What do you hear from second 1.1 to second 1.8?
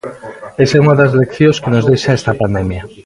leccións que